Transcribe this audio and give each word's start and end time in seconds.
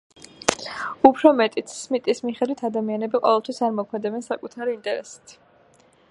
უფრო 1.09 1.33
მეტიც, 1.41 1.73
სმიტის 1.81 2.21
მიხედვით, 2.29 2.63
ადამიანები 2.69 3.21
ყოველთვის 3.25 3.59
არ 3.67 3.75
მოქმედებენ 3.81 4.25
საკუთარი 4.29 4.75
ინტერესით. 4.79 5.37